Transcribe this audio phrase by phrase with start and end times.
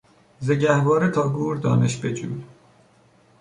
[0.39, 2.43] زگهواره تا گور دانش بجوی